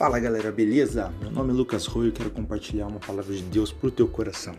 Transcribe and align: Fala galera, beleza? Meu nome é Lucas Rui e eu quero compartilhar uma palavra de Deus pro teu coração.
Fala 0.00 0.18
galera, 0.18 0.50
beleza? 0.50 1.12
Meu 1.20 1.30
nome 1.30 1.50
é 1.50 1.52
Lucas 1.52 1.84
Rui 1.84 2.06
e 2.06 2.08
eu 2.08 2.12
quero 2.14 2.30
compartilhar 2.30 2.86
uma 2.86 2.98
palavra 2.98 3.34
de 3.34 3.42
Deus 3.42 3.70
pro 3.70 3.90
teu 3.90 4.08
coração. 4.08 4.54